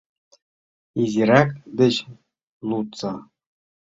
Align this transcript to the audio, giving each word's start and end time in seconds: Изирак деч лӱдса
Изирак 1.01 1.49
деч 1.79 1.95
лӱдса 2.67 3.13